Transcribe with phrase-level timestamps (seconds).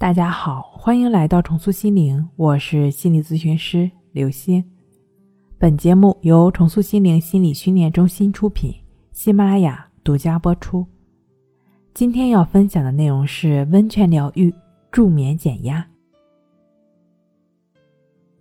[0.00, 4.64] 大家好，欢迎来到重塑心灵，我是心理咨询师刘星。
[5.58, 8.74] 本节目由重塑心灵心理训练中心出品，
[9.12, 10.86] 喜马拉雅独家播出。
[11.92, 14.50] 今天要分享的内容是温泉疗愈
[14.90, 15.86] 助眠减压，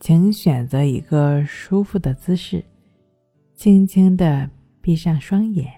[0.00, 2.64] 请选择一个舒服的姿势，
[3.54, 4.50] 轻轻的
[4.80, 5.72] 闭上双眼，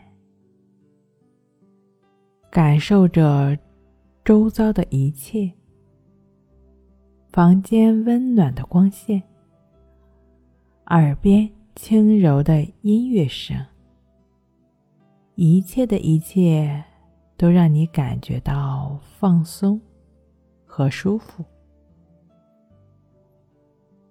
[2.50, 3.54] 感受着
[4.24, 5.52] 周遭的一切。
[7.36, 9.22] 房间温暖的光线，
[10.86, 13.54] 耳边轻柔的音乐声，
[15.35, 16.82] 一切的一切
[17.36, 19.79] 都让你感觉到放松
[20.64, 21.45] 和舒服。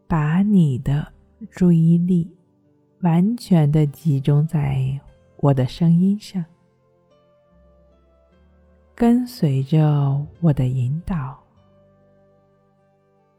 [0.05, 1.12] 把你的
[1.49, 2.31] 注意力
[2.99, 5.01] 完全的集中在
[5.37, 6.45] 我的声音上，
[8.93, 11.45] 跟随着我的引导。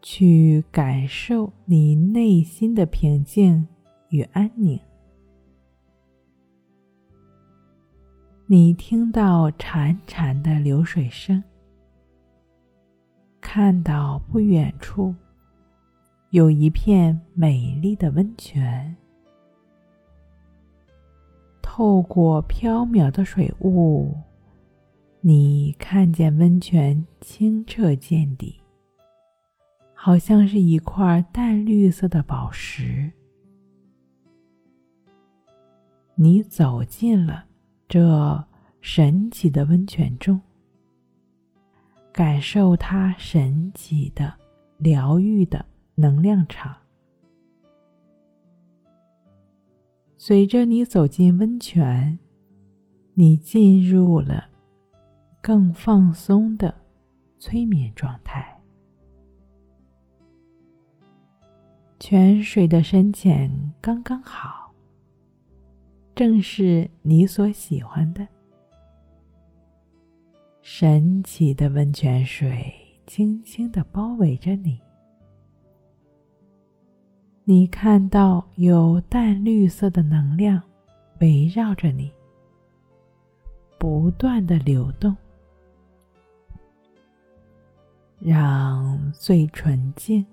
[0.08, 3.66] 去感受你内心的平静
[4.10, 4.78] 与安宁。
[8.46, 11.42] 你听到潺潺的流水声，
[13.40, 15.12] 看到不远处
[16.30, 18.96] 有一片美丽的温泉。
[21.60, 24.14] 透过飘渺的水雾，
[25.20, 28.54] 你看见温泉清澈见底。
[30.06, 33.10] 好像是一块淡绿色的宝石。
[36.14, 37.44] 你走进了
[37.88, 38.46] 这
[38.80, 40.40] 神奇的温泉中，
[42.12, 44.32] 感受它神奇的
[44.78, 46.72] 疗愈的能量场。
[50.16, 52.16] 随着你走进温泉，
[53.14, 54.44] 你进入了
[55.42, 56.72] 更放松的
[57.40, 58.55] 催眠状态。
[62.08, 64.72] 泉水的深浅刚刚好，
[66.14, 68.24] 正是你所喜欢的。
[70.62, 72.72] 神奇的温泉水
[73.08, 74.80] 轻轻的包围着你，
[77.42, 80.62] 你看到有淡绿色的能量
[81.18, 82.08] 围绕着你，
[83.80, 85.12] 不断的流动，
[88.20, 90.24] 让最纯净。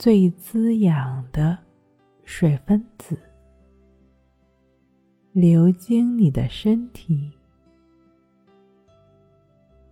[0.00, 1.58] 最滋养的
[2.24, 3.18] 水分子
[5.30, 7.30] 流经你的身体，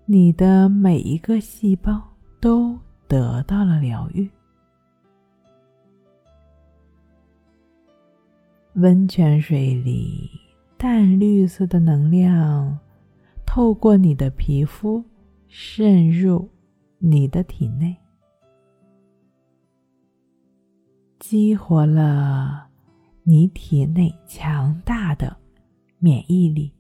[0.07, 2.03] 你的每一个细胞
[2.41, 2.75] 都
[3.07, 4.27] 得到了疗愈。
[8.77, 10.31] 温泉水里
[10.79, 12.79] 淡绿色的能量
[13.45, 15.05] 透过你的皮肤
[15.49, 16.49] 渗入
[16.97, 17.95] 你的体内。
[21.31, 22.69] 激活了
[23.23, 25.37] 你体内强大的
[25.99, 26.73] 免疫力，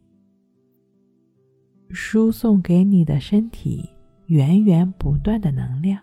[1.90, 3.86] 输送给你的身体
[4.24, 6.02] 源源不断的能量。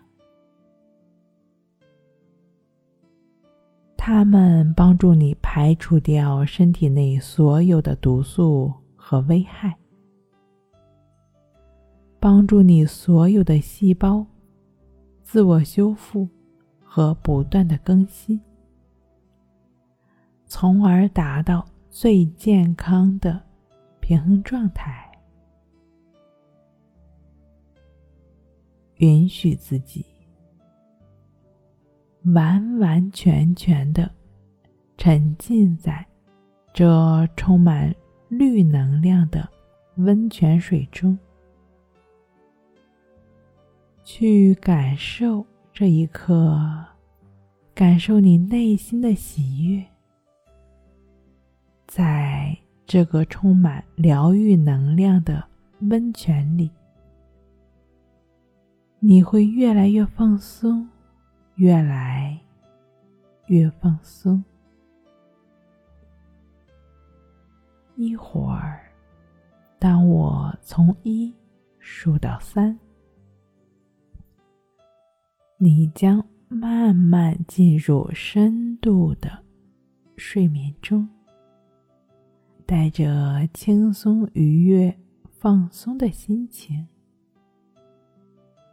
[3.96, 9.76] 它们帮助你排除掉身体内所有的毒素和危害，
[12.20, 14.24] 帮助你所有的细胞
[15.20, 16.28] 自我修复。
[16.96, 18.40] 和不断的更新，
[20.46, 23.38] 从而达到最健康的
[24.00, 25.06] 平衡状态。
[28.94, 30.06] 允许自己
[32.34, 34.10] 完完全全的
[34.96, 36.02] 沉浸在
[36.72, 37.94] 这充满
[38.30, 39.46] 绿能量的
[39.96, 41.18] 温泉水中，
[44.02, 45.44] 去感受。
[45.78, 46.58] 这一刻，
[47.74, 49.84] 感受你内心的喜悦，
[51.86, 52.56] 在
[52.86, 55.46] 这个充满疗愈能量的
[55.80, 56.70] 温泉里，
[59.00, 60.88] 你会越来越放松，
[61.56, 62.40] 越来
[63.48, 64.42] 越放松。
[67.96, 68.80] 一会儿，
[69.78, 71.30] 当我从一
[71.78, 72.74] 数到三。
[75.58, 79.42] 你将慢慢进入深度的
[80.14, 81.08] 睡眠中，
[82.66, 84.94] 带着轻松、愉悦、
[85.30, 86.86] 放松的心情，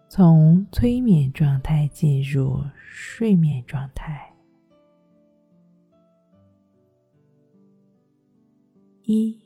[0.09, 4.29] 从催眠状态进入睡眠状态。
[9.03, 9.39] 一，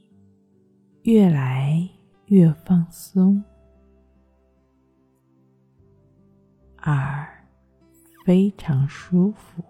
[1.03, 1.87] 越来
[2.25, 3.43] 越放松。
[6.89, 7.27] 二，
[8.23, 9.61] 非常舒服。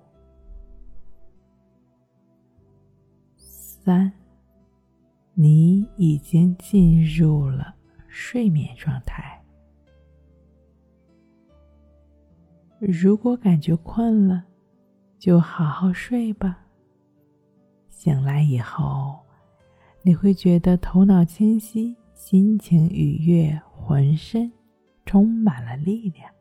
[3.35, 4.11] 三，
[5.33, 7.73] 你已经进入了
[8.07, 9.43] 睡眠状态。
[12.77, 14.45] 如果感觉困了，
[15.17, 16.67] 就好好睡吧。
[17.89, 19.17] 醒来以后，
[20.03, 24.51] 你会觉得头脑清晰，心情愉悦，浑身
[25.03, 26.31] 充满了力量。